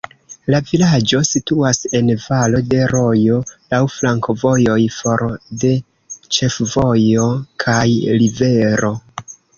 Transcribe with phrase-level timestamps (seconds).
[0.53, 3.37] La vilaĝo situas en valo de rojo,
[3.75, 5.23] laŭ flankovojoj, for
[5.65, 5.73] de
[6.39, 7.29] ĉefvojo
[7.67, 7.87] kaj
[8.23, 8.93] rivero.